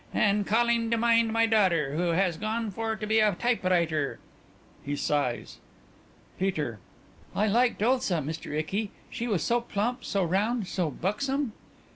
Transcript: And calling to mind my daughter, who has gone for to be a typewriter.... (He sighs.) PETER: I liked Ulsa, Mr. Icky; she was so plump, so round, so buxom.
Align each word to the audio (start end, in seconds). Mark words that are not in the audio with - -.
And 0.15 0.47
calling 0.47 0.89
to 0.89 0.97
mind 0.97 1.31
my 1.31 1.45
daughter, 1.45 1.93
who 1.93 2.07
has 2.13 2.35
gone 2.35 2.71
for 2.71 2.95
to 2.95 3.05
be 3.05 3.19
a 3.19 3.35
typewriter.... 3.35 4.17
(He 4.83 4.95
sighs.) 4.95 5.59
PETER: 6.39 6.79
I 7.35 7.45
liked 7.45 7.83
Ulsa, 7.83 8.15
Mr. 8.15 8.51
Icky; 8.57 8.89
she 9.11 9.27
was 9.27 9.43
so 9.43 9.61
plump, 9.61 10.03
so 10.03 10.23
round, 10.23 10.65
so 10.65 10.89
buxom. 10.89 11.51